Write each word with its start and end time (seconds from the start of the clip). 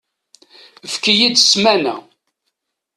Efk-iyi-d 0.85 1.35
ssmana. 1.39 1.95